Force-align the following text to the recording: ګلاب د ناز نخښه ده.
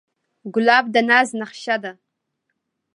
ګلاب 0.53 0.85
د 0.93 0.95
ناز 1.09 1.29
نخښه 1.39 1.75
ده. 1.83 1.93